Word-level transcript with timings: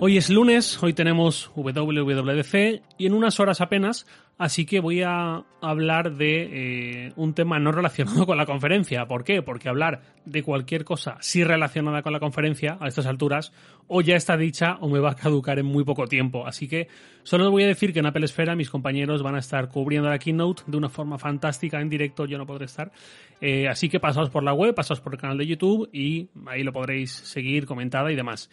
Hoy 0.00 0.16
es 0.16 0.30
lunes, 0.30 0.80
hoy 0.80 0.92
tenemos 0.92 1.50
WWDC 1.56 2.82
y 2.98 3.06
en 3.06 3.14
unas 3.14 3.40
horas 3.40 3.60
apenas, 3.60 4.06
así 4.38 4.64
que 4.64 4.78
voy 4.78 5.02
a 5.02 5.42
hablar 5.60 6.14
de 6.14 7.06
eh, 7.06 7.12
un 7.16 7.34
tema 7.34 7.58
no 7.58 7.72
relacionado 7.72 8.24
con 8.26 8.38
la 8.38 8.46
conferencia. 8.46 9.06
¿Por 9.06 9.24
qué? 9.24 9.42
Porque 9.42 9.68
hablar 9.68 10.02
de 10.24 10.44
cualquier 10.44 10.84
cosa 10.84 11.16
sí 11.20 11.42
relacionada 11.42 12.02
con 12.02 12.12
la 12.12 12.20
conferencia 12.20 12.78
a 12.80 12.86
estas 12.86 13.06
alturas 13.06 13.52
o 13.88 14.00
ya 14.00 14.14
está 14.14 14.36
dicha 14.36 14.76
o 14.80 14.88
me 14.88 15.00
va 15.00 15.10
a 15.10 15.16
caducar 15.16 15.58
en 15.58 15.66
muy 15.66 15.82
poco 15.82 16.06
tiempo. 16.06 16.46
Así 16.46 16.68
que 16.68 16.86
solo 17.24 17.50
voy 17.50 17.64
a 17.64 17.66
decir 17.66 17.92
que 17.92 17.98
en 17.98 18.06
Apple 18.06 18.24
Esfera 18.24 18.54
mis 18.54 18.70
compañeros 18.70 19.24
van 19.24 19.34
a 19.34 19.40
estar 19.40 19.68
cubriendo 19.68 20.08
la 20.08 20.20
keynote 20.20 20.62
de 20.68 20.76
una 20.76 20.90
forma 20.90 21.18
fantástica 21.18 21.80
en 21.80 21.88
directo, 21.88 22.24
yo 22.24 22.38
no 22.38 22.46
podré 22.46 22.66
estar. 22.66 22.92
Eh, 23.40 23.66
así 23.66 23.88
que 23.88 23.98
pasaos 23.98 24.30
por 24.30 24.44
la 24.44 24.52
web, 24.52 24.76
pasaos 24.76 25.00
por 25.00 25.14
el 25.14 25.20
canal 25.20 25.38
de 25.38 25.46
YouTube 25.48 25.90
y 25.92 26.28
ahí 26.46 26.62
lo 26.62 26.72
podréis 26.72 27.10
seguir, 27.10 27.66
comentada 27.66 28.12
y 28.12 28.14
demás. 28.14 28.48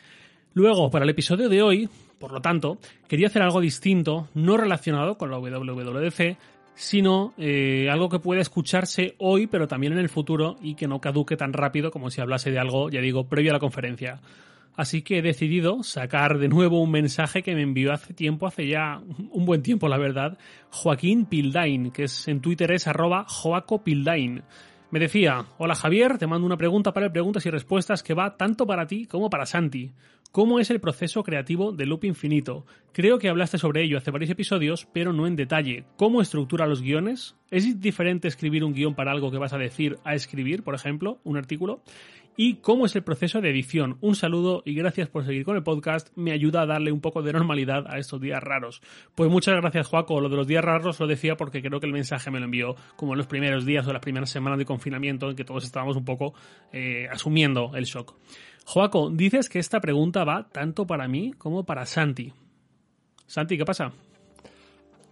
Luego, 0.55 0.89
para 0.89 1.03
el 1.03 1.09
episodio 1.09 1.49
de 1.49 1.61
hoy, 1.61 1.89
por 2.17 2.31
lo 2.31 2.41
tanto, 2.41 2.77
quería 3.09 3.27
hacer 3.27 3.41
algo 3.41 3.59
distinto, 3.59 4.29
no 4.33 4.55
relacionado 4.55 5.17
con 5.17 5.29
la 5.29 5.37
WWDC, 5.37 6.37
sino 6.75 7.33
eh, 7.37 7.89
algo 7.91 8.07
que 8.07 8.19
pueda 8.19 8.39
escucharse 8.39 9.15
hoy, 9.17 9.47
pero 9.47 9.67
también 9.67 9.91
en 9.91 9.99
el 9.99 10.07
futuro 10.07 10.55
y 10.61 10.75
que 10.75 10.87
no 10.87 11.01
caduque 11.01 11.35
tan 11.35 11.51
rápido 11.51 11.91
como 11.91 12.09
si 12.09 12.21
hablase 12.21 12.51
de 12.51 12.59
algo, 12.59 12.89
ya 12.89 13.01
digo, 13.01 13.27
previo 13.27 13.51
a 13.51 13.55
la 13.55 13.59
conferencia. 13.59 14.21
Así 14.77 15.01
que 15.01 15.17
he 15.17 15.21
decidido 15.21 15.83
sacar 15.83 16.37
de 16.37 16.47
nuevo 16.47 16.81
un 16.81 16.91
mensaje 16.91 17.43
que 17.43 17.53
me 17.53 17.61
envió 17.61 17.91
hace 17.91 18.13
tiempo, 18.13 18.47
hace 18.47 18.65
ya 18.65 19.01
un 19.31 19.45
buen 19.45 19.61
tiempo, 19.61 19.89
la 19.89 19.97
verdad, 19.97 20.37
Joaquín 20.69 21.25
Pildain, 21.25 21.91
que 21.91 22.05
es 22.05 22.29
en 22.29 22.39
Twitter 22.39 22.71
es 22.71 22.87
arroba 22.87 23.25
joacopildain. 23.27 24.43
Me 24.91 24.99
decía, 24.99 25.47
hola 25.57 25.75
Javier, 25.75 26.17
te 26.17 26.27
mando 26.27 26.45
una 26.45 26.55
pregunta 26.55 26.93
para 26.93 27.07
el 27.07 27.11
preguntas 27.11 27.45
y 27.45 27.49
respuestas 27.49 28.01
que 28.03 28.13
va 28.13 28.37
tanto 28.37 28.65
para 28.65 28.87
ti 28.87 29.05
como 29.07 29.29
para 29.29 29.45
Santi. 29.45 29.91
¿Cómo 30.35 30.59
es 30.59 30.69
el 30.69 30.81
proceso 30.81 31.23
creativo 31.23 31.71
de 31.71 31.85
Loop 31.85 32.03
Infinito? 32.03 32.65
Creo 32.91 33.19
que 33.19 33.29
hablaste 33.29 33.57
sobre 33.57 33.83
ello 33.83 33.97
hace 33.97 34.11
varios 34.11 34.31
episodios, 34.31 34.85
pero 34.91 35.13
no 35.13 35.27
en 35.27 35.37
detalle. 35.37 35.85
¿Cómo 35.95 36.21
estructura 36.21 36.67
los 36.67 36.81
guiones? 36.81 37.37
¿Es 37.51 37.79
diferente 37.79 38.27
escribir 38.27 38.65
un 38.65 38.73
guion 38.73 38.95
para 38.95 39.13
algo 39.13 39.31
que 39.31 39.37
vas 39.37 39.53
a 39.53 39.57
decir 39.57 39.97
a 40.03 40.13
escribir, 40.13 40.61
por 40.61 40.75
ejemplo, 40.75 41.21
un 41.23 41.37
artículo? 41.37 41.83
¿Y 42.35 42.55
cómo 42.55 42.85
es 42.85 42.93
el 42.97 43.03
proceso 43.03 43.39
de 43.39 43.49
edición? 43.49 43.97
Un 44.01 44.15
saludo 44.15 44.61
y 44.65 44.73
gracias 44.73 45.07
por 45.07 45.23
seguir 45.23 45.45
con 45.45 45.55
el 45.55 45.63
podcast. 45.63 46.09
Me 46.17 46.33
ayuda 46.33 46.63
a 46.63 46.65
darle 46.65 46.91
un 46.91 46.99
poco 46.99 47.21
de 47.21 47.31
normalidad 47.31 47.85
a 47.87 47.97
estos 47.97 48.19
días 48.19 48.43
raros. 48.43 48.81
Pues 49.15 49.31
muchas 49.31 49.55
gracias, 49.55 49.87
Joaco. 49.87 50.19
Lo 50.19 50.27
de 50.27 50.35
los 50.35 50.47
días 50.47 50.65
raros 50.65 50.99
lo 50.99 51.07
decía 51.07 51.37
porque 51.37 51.61
creo 51.61 51.79
que 51.79 51.87
el 51.87 51.93
mensaje 51.93 52.29
me 52.29 52.39
lo 52.39 52.45
envió 52.45 52.75
como 52.97 53.13
en 53.13 53.19
los 53.19 53.27
primeros 53.27 53.65
días 53.65 53.87
o 53.87 53.93
las 53.93 54.01
primeras 54.01 54.31
semanas 54.31 54.59
de 54.59 54.65
confinamiento 54.65 55.29
en 55.29 55.37
que 55.37 55.45
todos 55.45 55.63
estábamos 55.63 55.95
un 55.95 56.03
poco 56.03 56.33
eh, 56.73 57.07
asumiendo 57.09 57.71
el 57.73 57.85
shock. 57.85 58.17
Joaco, 58.65 59.11
dices 59.11 59.47
que 59.47 59.59
esta 59.59 59.79
pregunta 59.79 60.23
va 60.23 60.49
tanto 60.51 60.87
para 60.87 61.07
mí 61.07 61.33
como 61.33 61.65
para 61.65 61.85
Santi. 61.85 62.33
Santi, 63.27 63.57
¿qué 63.57 63.65
pasa? 63.65 63.93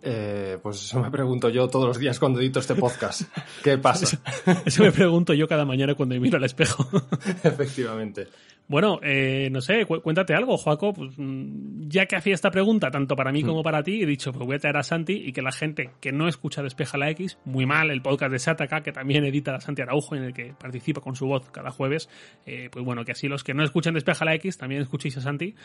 Eh, 0.05 0.57
pues 0.61 0.81
eso 0.81 1.01
me 1.01 1.09
pregunto 1.09 1.47
yo 1.47 1.69
todos 1.69 1.87
los 1.87 1.97
días 1.97 2.19
cuando 2.19 2.41
edito 2.41 2.59
este 2.59 2.75
podcast. 2.75 3.21
¿Qué 3.63 3.77
pasa? 3.79 4.19
Eso, 4.65 4.83
me 4.83 4.91
pregunto 4.91 5.33
yo 5.33 5.47
cada 5.47 5.63
mañana 5.63 5.95
cuando 5.95 6.15
me 6.15 6.19
miro 6.19 6.37
al 6.37 6.43
espejo. 6.43 6.85
Efectivamente. 7.43 8.27
Bueno, 8.67 8.99
eh, 9.01 9.49
no 9.49 9.61
sé, 9.61 9.85
cuéntate 9.85 10.33
algo, 10.33 10.57
Joaco. 10.57 10.93
Pues, 10.93 11.13
mm, 11.17 11.87
ya 11.87 12.05
que 12.05 12.17
hacía 12.17 12.33
esta 12.33 12.51
pregunta, 12.51 12.91
tanto 12.91 13.15
para 13.15 13.31
mí 13.31 13.43
mm. 13.43 13.47
como 13.47 13.63
para 13.63 13.81
ti, 13.81 14.01
he 14.01 14.05
dicho, 14.05 14.33
pues 14.33 14.45
voy 14.45 14.55
a 14.57 14.59
traer 14.59 14.77
a 14.77 14.83
Santi 14.83 15.13
y 15.13 15.31
que 15.31 15.41
la 15.41 15.53
gente 15.53 15.91
que 16.01 16.11
no 16.11 16.27
escucha 16.27 16.61
Despeja 16.61 16.97
la 16.97 17.09
X, 17.11 17.37
muy 17.45 17.65
mal, 17.65 17.89
el 17.89 18.01
podcast 18.01 18.31
de 18.31 18.39
Sataka, 18.39 18.81
que 18.81 18.91
también 18.91 19.23
edita 19.23 19.55
a 19.55 19.61
Santi 19.61 19.81
Araujo, 19.81 20.15
en 20.15 20.23
el 20.23 20.33
que 20.33 20.53
participa 20.59 20.99
con 20.99 21.15
su 21.15 21.27
voz 21.27 21.49
cada 21.51 21.71
jueves, 21.71 22.09
eh, 22.45 22.69
pues 22.71 22.83
bueno, 22.83 23.05
que 23.05 23.13
así 23.13 23.29
los 23.29 23.43
que 23.43 23.53
no 23.53 23.63
escuchan 23.63 23.93
Despeja 23.93 24.25
la 24.25 24.35
X 24.35 24.57
también 24.57 24.81
escuchéis 24.81 25.17
a 25.17 25.21
Santi 25.21 25.55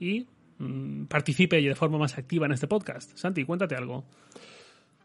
y 0.00 0.26
Mm, 0.58 1.04
participe 1.04 1.60
de 1.60 1.74
forma 1.74 1.98
más 1.98 2.16
activa 2.16 2.46
en 2.46 2.52
este 2.52 2.66
podcast. 2.66 3.16
Santi, 3.16 3.44
cuéntate 3.44 3.74
algo. 3.74 4.04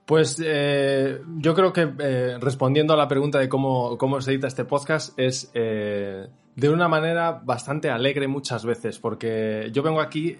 Pues 0.05 0.41
eh, 0.43 1.21
yo 1.37 1.53
creo 1.53 1.71
que 1.71 1.89
eh, 1.99 2.37
respondiendo 2.39 2.93
a 2.93 2.97
la 2.97 3.07
pregunta 3.07 3.39
de 3.39 3.47
cómo, 3.47 3.97
cómo 3.97 4.19
se 4.19 4.31
edita 4.31 4.47
este 4.47 4.65
podcast 4.65 5.17
es 5.17 5.51
eh, 5.53 6.27
de 6.55 6.69
una 6.69 6.87
manera 6.87 7.31
bastante 7.43 7.89
alegre 7.89 8.27
muchas 8.27 8.65
veces, 8.65 8.99
porque 8.99 9.69
yo 9.71 9.83
vengo 9.83 10.01
aquí, 10.01 10.37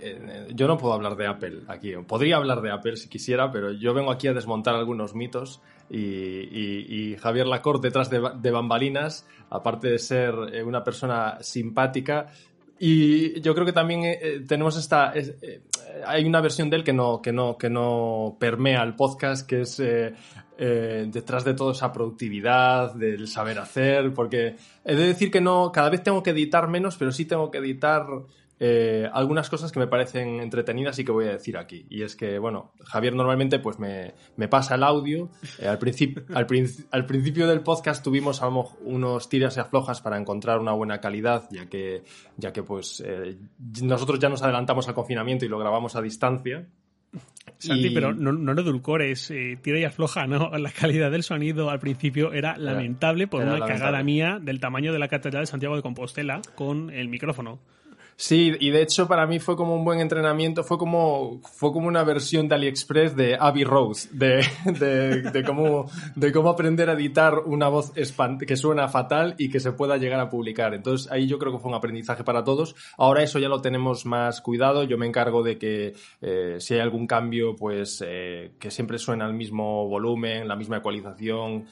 yo 0.53 0.67
no 0.67 0.77
puedo 0.77 0.94
hablar 0.94 1.16
de 1.16 1.25
Apple 1.25 1.61
aquí, 1.69 1.93
podría 2.05 2.35
hablar 2.35 2.61
de 2.61 2.69
Apple 2.69 2.97
si 2.97 3.07
quisiera, 3.07 3.49
pero 3.49 3.72
yo 3.72 3.93
vengo 3.93 4.11
aquí 4.11 4.28
a 4.28 4.33
desmontar 4.33 4.75
algunos 4.75 5.16
mitos 5.16 5.61
y, 5.89 7.16
Javier 7.16 7.47
Lacorte 7.47 7.88
detrás 7.88 8.09
de, 8.09 8.29
de, 8.41 8.51
bambalinas, 8.51 9.25
aparte 9.49 9.89
de 9.89 9.99
ser 9.99 10.33
una 10.66 10.83
persona 10.83 11.38
simpática, 11.39 12.28
y 12.84 13.40
yo 13.42 13.53
creo 13.53 13.64
que 13.64 13.74
también 13.74 14.06
eh, 14.06 14.19
eh, 14.19 14.46
tenemos 14.47 14.75
esta. 14.75 15.14
Eh, 15.14 15.62
hay 16.03 16.25
una 16.25 16.42
versión 16.42 16.68
de 16.72 16.78
él 16.78 16.84
que 16.84 16.94
no, 16.94 17.22
que 17.22 17.31
no, 17.31 17.56
que 17.56 17.69
no 17.69 18.38
permea 18.40 18.81
el 18.81 18.96
podcast, 18.96 19.47
que 19.47 19.62
es 19.62 19.78
detrás 20.58 21.46
de 21.46 21.53
toda 21.53 21.74
esa 21.74 21.94
productividad, 21.94 22.96
del 22.96 23.28
saber 23.28 23.59
hacer, 23.59 24.12
porque 24.16 24.56
he 24.84 24.96
de 24.96 25.06
decir 25.06 25.30
que 25.30 25.41
no, 25.41 25.72
cada 25.72 25.91
vez 25.91 26.02
tengo 26.02 26.24
que 26.24 26.31
editar 26.31 26.68
menos, 26.68 26.97
pero 26.97 27.12
sí 27.12 27.25
tengo 27.25 27.52
que 27.52 27.59
editar 27.59 28.08
eh, 28.63 29.09
algunas 29.11 29.49
cosas 29.49 29.72
que 29.72 29.79
me 29.79 29.88
parecen 29.88 30.39
entretenidas 30.39 30.99
y 30.99 31.03
que 31.03 31.11
voy 31.11 31.25
a 31.25 31.31
decir 31.31 31.57
aquí. 31.57 31.88
Y 31.89 32.03
es 32.03 32.16
que, 32.16 32.38
bueno, 32.38 32.73
Javier 32.85 33.16
normalmente 33.16 33.57
pues 33.57 33.79
me, 33.79 34.13
pasa 34.49 34.75
el 34.75 34.83
audio. 34.83 35.31
Eh, 35.57 35.67
al, 35.67 35.79
principio, 35.79 36.23
al, 36.35 37.05
principio 37.07 37.47
del 37.47 37.61
podcast 37.61 38.03
tuvimos 38.03 38.39
unos 38.81 39.29
tiras 39.29 39.57
y 39.57 39.61
aflojas 39.61 40.01
para 40.01 40.19
encontrar 40.19 40.59
una 40.59 40.73
buena 40.73 41.01
calidad, 41.01 41.49
ya 41.49 41.67
que, 41.69 42.03
ya 42.38 42.53
que 42.53 42.61
pues 42.61 43.01
eh, 43.03 43.35
nosotros 43.81 44.19
ya 44.19 44.29
nos 44.29 44.44
adelantamos 44.44 44.88
al 44.88 44.93
confinamiento 44.93 45.43
y 45.43 45.49
lo 45.49 45.57
grabamos 45.57 45.95
a 45.95 46.01
distancia. 46.03 46.67
Santi, 47.57 47.89
pero 47.89 48.13
no, 48.13 48.31
no 48.31 48.53
lo 48.53 48.61
edulcores, 48.61 49.33
tira 49.63 49.79
y 49.79 49.85
afloja, 49.85 50.28
¿no? 50.28 50.51
La 50.59 50.69
calidad 50.72 51.09
del 51.09 51.23
sonido 51.23 51.72
al 51.72 51.79
principio 51.79 52.31
era, 52.31 52.55
lamentable 52.57 53.25
por 53.25 53.41
una 53.41 53.66
cagada 53.66 54.03
mía 54.03 54.38
del 54.39 54.59
tamaño 54.59 54.93
de 54.93 54.99
la 54.99 55.07
Catedral 55.07 55.43
de 55.43 55.47
Santiago 55.47 55.75
de 55.75 55.81
Compostela 55.81 56.43
con 56.53 56.91
el 56.91 57.07
micrófono. 57.07 57.59
Sí, 58.22 58.52
y 58.59 58.70
de 58.70 58.84
hecho 58.84 59.08
para 59.08 59.26
mí 59.26 59.40
fue 59.40 59.56
como 59.56 59.74
un 59.74 59.84
buen 59.84 60.00
entrenamiento, 60.00 60.64
fue 60.64 60.78
como, 60.78 61.42
fue 61.42 61.72
como 61.72 61.88
una 61.88 62.04
versión 62.04 62.48
de 62.48 62.54
AliExpress 62.54 63.16
de 63.16 63.36
Abbey 63.36 63.64
Rose, 63.64 64.09
de, 64.12 64.46
de, 65.34 65.44
cómo, 65.44 65.90
de 66.16 66.32
cómo 66.32 66.50
aprender 66.52 66.88
a 66.92 66.94
editar 66.94 67.40
una 67.48 67.68
voz 67.68 67.92
que 67.94 68.56
suena 68.56 68.88
fatal 68.90 69.34
y 69.40 69.50
que 69.50 69.59
se 69.59 69.72
pueda 69.72 69.98
llegar 69.98 70.20
a 70.20 70.30
publicar. 70.30 70.76
Entonces 70.76 71.12
ahí 71.12 71.26
yo 71.26 71.40
creo 71.40 71.52
que 71.52 71.58
fue 71.58 71.72
un 71.72 71.76
aprendizaje 71.76 72.24
para 72.24 72.44
todos. 72.44 72.76
Ahora 72.96 73.24
eso 73.24 73.40
ya 73.40 73.50
lo 73.50 73.59
tenemos 73.59 74.06
más 74.06 74.40
cuidado, 74.42 74.84
yo 74.84 75.00
me 75.00 75.08
encargo 75.08 75.42
de 75.42 75.58
que 75.58 75.96
eh, 76.22 76.58
si 76.59 76.76
hay 76.76 76.80
algún 76.80 77.08
cambio, 77.08 77.56
pues 77.56 78.03
eh, 78.06 78.52
que 78.59 78.70
siempre 78.70 79.00
suena 79.00 79.26
al 79.26 79.34
mismo 79.34 79.88
volumen, 79.88 80.48
la 80.48 80.56
misma 80.56 80.78
ecualización. 80.78 81.66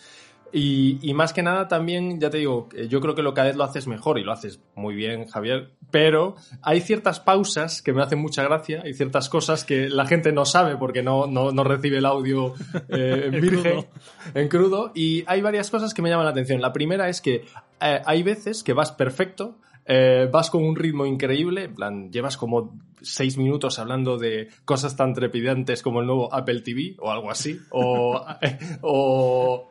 Y, 0.51 1.13
más 1.13 1.33
que 1.33 1.43
nada 1.43 1.67
también, 1.67 2.19
ya 2.19 2.29
te 2.29 2.37
digo, 2.37 2.69
yo 2.87 3.01
creo 3.01 3.13
que 3.13 3.21
lo 3.21 3.33
cada 3.33 3.47
vez 3.47 3.57
lo 3.57 3.63
haces 3.63 3.87
mejor 3.87 4.17
y 4.17 4.23
lo 4.23 4.31
haces 4.31 4.59
muy 4.75 4.95
bien, 4.95 5.27
Javier, 5.27 5.71
pero 5.91 6.35
hay 6.61 6.81
ciertas 6.81 7.19
pausas 7.19 7.81
que 7.81 7.93
me 7.93 8.01
hacen 8.01 8.19
mucha 8.19 8.43
gracia, 8.43 8.81
hay 8.83 8.93
ciertas 8.93 9.29
cosas 9.29 9.63
que 9.63 9.89
la 9.89 10.05
gente 10.05 10.31
no 10.31 10.45
sabe 10.45 10.77
porque 10.77 11.03
no, 11.03 11.27
no, 11.27 11.51
no 11.51 11.63
recibe 11.63 11.97
el 11.97 12.05
audio 12.05 12.53
eh, 12.87 13.29
en 13.31 13.41
virgen, 13.41 13.85
en 14.33 14.47
crudo, 14.47 14.91
y 14.95 15.23
hay 15.27 15.41
varias 15.41 15.69
cosas 15.69 15.93
que 15.93 16.01
me 16.01 16.09
llaman 16.09 16.25
la 16.25 16.31
atención. 16.31 16.61
La 16.61 16.73
primera 16.73 17.09
es 17.09 17.21
que 17.21 17.45
eh, 17.81 18.01
hay 18.05 18.23
veces 18.23 18.63
que 18.63 18.73
vas 18.73 18.91
perfecto, 18.91 19.57
eh, 19.91 20.29
vas 20.31 20.51
con 20.51 20.63
un 20.63 20.75
ritmo 20.75 21.03
increíble, 21.07 21.67
plan, 21.67 22.11
llevas 22.11 22.37
como 22.37 22.79
seis 23.01 23.39
minutos 23.39 23.79
hablando 23.79 24.19
de 24.19 24.49
cosas 24.63 24.95
tan 24.95 25.15
trepidantes 25.15 25.81
como 25.81 26.01
el 26.01 26.05
nuevo 26.05 26.31
Apple 26.31 26.61
TV 26.61 26.95
o 26.99 27.09
algo 27.09 27.31
así, 27.31 27.59
o, 27.71 28.23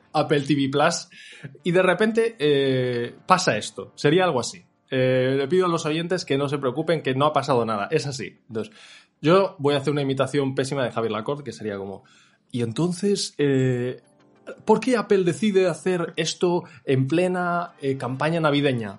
Apple 0.13 0.41
TV 0.41 0.71
Plus, 0.71 1.09
y 1.63 1.71
de 1.71 1.83
repente 1.83 2.35
eh, 2.37 3.15
pasa 3.27 3.57
esto. 3.57 3.93
Sería 3.95 4.25
algo 4.25 4.41
así. 4.41 4.61
Eh, 4.91 5.37
le 5.39 5.47
pido 5.47 5.67
a 5.67 5.69
los 5.69 5.87
oyentes 5.87 6.25
que 6.25 6.37
no 6.37 6.49
se 6.49 6.59
preocupen, 6.59 7.01
que 7.01 7.15
no 7.15 7.27
ha 7.27 7.33
pasado 7.33 7.65
nada. 7.65 7.87
Es 7.93 8.09
así. 8.09 8.41
Entonces, 8.49 8.75
yo 9.21 9.55
voy 9.61 9.75
a 9.75 9.79
hacer 9.79 9.93
una 9.93 10.03
imitación 10.03 10.57
pésima 10.57 10.83
de 10.83 10.91
Javier 10.91 11.13
Lacorte, 11.13 11.45
que 11.45 11.53
sería 11.53 11.77
como. 11.77 12.03
Y 12.51 12.63
entonces, 12.63 13.37
¿por 14.65 14.81
qué 14.81 14.97
Apple 14.97 15.23
decide 15.23 15.69
hacer 15.69 16.13
esto 16.17 16.65
en 16.85 17.07
plena 17.07 17.75
campaña 17.99 18.41
navideña? 18.41 18.99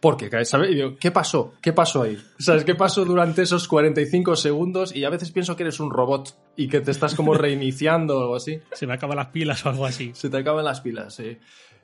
Porque, 0.00 0.30
¿sabes? 0.44 0.70
¿Qué 0.98 1.10
pasó? 1.10 1.54
¿Qué 1.60 1.72
pasó 1.72 2.02
ahí? 2.02 2.18
¿Sabes 2.38 2.64
qué 2.64 2.74
pasó 2.74 3.04
durante 3.04 3.42
esos 3.42 3.68
45 3.68 4.36
segundos? 4.36 4.94
Y 4.94 5.04
a 5.04 5.10
veces 5.10 5.30
pienso 5.30 5.56
que 5.56 5.62
eres 5.64 5.80
un 5.80 5.90
robot 5.90 6.36
y 6.56 6.68
que 6.68 6.80
te 6.80 6.90
estás 6.90 7.14
como 7.14 7.34
reiniciando 7.34 8.18
o 8.18 8.20
algo 8.22 8.36
así. 8.36 8.60
Se 8.72 8.86
me 8.86 8.94
acaban 8.94 9.16
las 9.16 9.28
pilas 9.28 9.64
o 9.66 9.70
algo 9.70 9.86
así. 9.86 10.12
Se 10.14 10.30
te 10.30 10.38
acaban 10.38 10.64
las 10.64 10.80
pilas, 10.80 11.14
sí. 11.14 11.38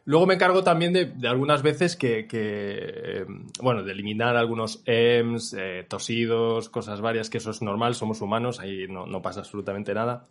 Luego 0.05 0.27
me 0.27 0.35
encargo 0.35 0.65
también 0.65 0.93
de, 0.93 1.13
algunas 1.29 1.63
veces 1.63 1.95
que, 1.95 2.27
eh, 2.33 3.25
bueno, 3.61 3.85
de 3.85 3.93
eliminar 3.93 4.37
algunos 4.37 4.83
EMS, 4.85 5.55
eh, 5.57 5.87
tosidos, 5.89 6.69
cosas 6.69 7.01
varias, 7.01 7.31
que 7.31 7.39
eso 7.39 7.53
es 7.53 7.63
normal, 7.63 7.95
somos 7.95 8.21
humanos, 8.21 8.59
ahí 8.59 8.87
no, 8.89 9.07
no 9.07 9.23
pasa 9.23 9.41
absolutamente 9.41 9.95
nada. 9.95 10.27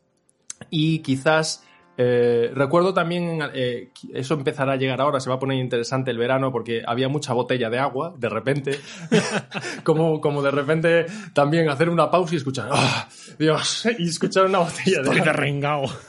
Y 0.69 1.00
quizás 1.00 1.66
eh, 2.03 2.51
recuerdo 2.56 2.95
también, 2.95 3.39
eh, 3.53 3.92
eso 4.12 4.33
empezará 4.33 4.74
a 4.74 4.75
llegar 4.75 5.00
ahora, 5.00 5.19
se 5.19 5.30
va 5.30 5.36
a 5.36 5.39
poner 5.39 5.59
interesante 5.59 6.09
el 6.09 6.18
verano 6.18 6.51
porque 6.51 6.81
había 6.86 7.07
mucha 7.09 7.33
botella 7.33 7.69
de 7.69 7.77
agua, 7.77 8.15
de 8.18 8.27
repente, 8.27 8.80
como, 9.83 10.19
como 10.19 10.42
de 10.42 10.50
repente 10.50 11.06
también 11.33 11.69
hacer 11.69 11.89
una 11.89 12.09
pausa 12.09 12.33
y 12.33 12.38
escuchar, 12.38 12.69
¡ah! 12.71 13.07
Dios, 13.38 13.88
y 14.00 14.09
escuchar 14.09 14.48
una 14.48 14.59
botella 14.59 15.01
de 15.03 15.68
agua. 15.68 15.89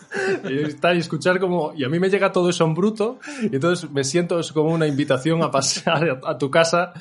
Y, 0.45 0.97
y 0.97 0.99
escuchar 0.99 1.41
como, 1.41 1.73
y 1.75 1.85
a 1.85 1.89
mí 1.89 1.99
me 1.99 2.11
llega 2.11 2.33
todo 2.33 2.51
eso 2.51 2.67
en 2.67 2.75
bruto, 2.75 3.19
y 3.41 3.55
entonces 3.55 3.91
me 3.91 4.05
siento 4.05 4.39
es 4.41 4.53
como 4.53 4.71
una 4.71 4.87
invitación 4.87 5.43
a 5.43 5.51
pasar 5.51 6.21
a, 6.27 6.37
tu 6.37 6.51
casa, 6.51 6.93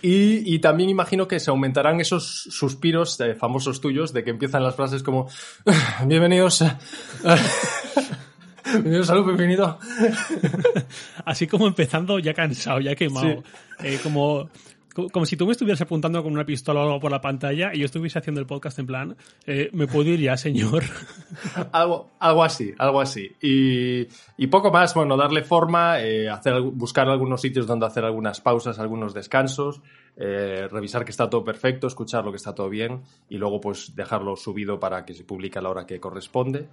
y, 0.00 0.54
y, 0.54 0.58
también 0.58 0.88
imagino 0.88 1.28
que 1.28 1.38
se 1.38 1.50
aumentarán 1.50 2.00
esos 2.00 2.48
suspiros 2.48 3.20
eh, 3.20 3.34
famosos 3.34 3.82
tuyos 3.82 4.14
de 4.14 4.24
que 4.24 4.30
empiezan 4.30 4.62
las 4.62 4.74
frases 4.74 5.02
como, 5.02 5.28
bienvenidos. 6.06 6.64
Bienvenidos 8.76 9.06
salud, 9.06 9.24
bienvenido. 9.24 9.78
Así 11.24 11.46
como 11.46 11.66
empezando 11.66 12.18
ya 12.18 12.34
cansado, 12.34 12.78
ya 12.80 12.94
quemado. 12.94 13.42
Eh, 13.82 13.98
como, 14.02 14.50
como 15.12 15.24
si 15.24 15.34
tú 15.34 15.46
me 15.46 15.52
estuvieras 15.52 15.80
apuntando 15.80 16.22
con 16.22 16.30
una 16.30 16.44
pistola 16.44 16.80
o 16.80 16.82
algo 16.82 17.00
por 17.00 17.10
la 17.10 17.22
pantalla 17.22 17.70
y 17.72 17.78
yo 17.78 17.86
estuviese 17.86 18.18
haciendo 18.18 18.38
el 18.38 18.46
podcast 18.46 18.78
en 18.78 18.86
plan, 18.86 19.16
eh, 19.46 19.70
¿me 19.72 19.86
puedo 19.86 20.10
ir 20.10 20.20
ya, 20.20 20.36
señor? 20.36 20.82
algo, 21.72 22.10
algo 22.18 22.44
así, 22.44 22.74
algo 22.76 23.00
así. 23.00 23.30
Y, 23.40 24.06
y 24.36 24.46
poco 24.48 24.70
más, 24.70 24.92
bueno, 24.92 25.16
darle 25.16 25.42
forma, 25.42 25.98
eh, 26.02 26.28
hacer, 26.28 26.60
buscar 26.60 27.08
algunos 27.08 27.40
sitios 27.40 27.66
donde 27.66 27.86
hacer 27.86 28.04
algunas 28.04 28.42
pausas, 28.42 28.78
algunos 28.78 29.14
descansos, 29.14 29.80
revisar 30.18 31.02
que 31.04 31.12
está 31.12 31.30
todo 31.30 31.44
perfecto, 31.44 31.86
escuchar 31.86 32.26
lo 32.26 32.30
que 32.30 32.36
está 32.36 32.54
todo 32.54 32.68
bien 32.68 33.02
y 33.30 33.38
luego 33.38 33.58
pues 33.58 33.94
dejarlo 33.96 34.36
subido 34.36 34.78
para 34.78 35.06
que 35.06 35.14
se 35.14 35.24
publique 35.24 35.58
a 35.58 35.62
la 35.62 35.70
hora 35.70 35.86
que 35.86 35.98
corresponde. 35.98 36.68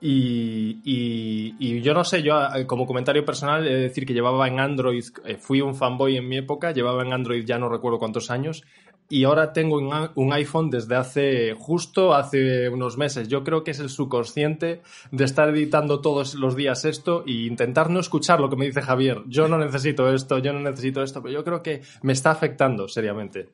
Y, 0.00 1.80
yo 1.80 1.94
no 1.94 2.04
sé, 2.04 2.22
yo 2.22 2.34
como 2.66 2.86
comentario 2.86 3.24
personal 3.24 3.66
he 3.66 3.74
de 3.74 3.80
decir 3.82 4.04
que 4.04 4.12
llevaba 4.12 4.46
en 4.46 4.60
Android, 4.60 5.04
eh, 5.24 5.36
fui 5.36 5.60
un 5.60 5.74
fanboy 5.74 6.16
en 6.16 6.28
mi 6.28 6.36
época, 6.38 6.72
llevaba 6.72 7.02
en 7.02 7.12
Android 7.12 7.44
ya 7.44 7.58
no 7.58 7.68
recuerdo 7.68 7.98
cuántos 7.98 8.30
años, 8.30 8.62
y 9.08 9.24
ahora 9.24 9.52
tengo 9.52 9.76
un 9.76 10.32
iPhone 10.32 10.68
desde 10.68 10.96
hace 10.96 11.54
justo 11.54 12.12
hace 12.12 12.68
unos 12.68 12.98
meses. 12.98 13.28
Yo 13.28 13.44
creo 13.44 13.62
que 13.62 13.70
es 13.70 13.78
el 13.78 13.88
subconsciente 13.88 14.82
de 15.12 15.24
estar 15.24 15.48
editando 15.48 16.00
todos 16.00 16.34
los 16.34 16.56
días 16.56 16.84
esto 16.84 17.22
e 17.24 17.46
intentar 17.46 17.88
no 17.88 18.00
escuchar 18.00 18.40
lo 18.40 18.50
que 18.50 18.56
me 18.56 18.66
dice 18.66 18.82
Javier. 18.82 19.22
Yo 19.28 19.46
no 19.46 19.58
necesito 19.58 20.12
esto, 20.12 20.38
yo 20.38 20.52
no 20.52 20.60
necesito 20.60 21.02
esto, 21.02 21.22
pero 21.22 21.34
yo 21.34 21.44
creo 21.44 21.62
que 21.62 21.82
me 22.02 22.14
está 22.14 22.32
afectando 22.32 22.88
seriamente. 22.88 23.48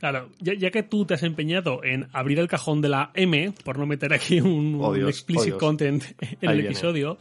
Claro, 0.00 0.30
ya, 0.40 0.70
que 0.70 0.82
tú 0.82 1.04
te 1.04 1.12
has 1.12 1.22
empeñado 1.22 1.84
en 1.84 2.08
abrir 2.14 2.38
el 2.38 2.48
cajón 2.48 2.80
de 2.80 2.88
la 2.88 3.10
M, 3.12 3.52
por 3.62 3.78
no 3.78 3.84
meter 3.84 4.14
aquí 4.14 4.40
un, 4.40 4.78
oh, 4.80 4.96
explicit 4.96 5.52
oh, 5.52 5.58
content 5.58 6.02
en 6.40 6.50
el 6.50 6.60
episodio, 6.60 7.18